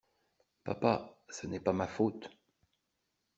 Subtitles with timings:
[0.63, 2.31] Papa, ce n’est pas ma faute.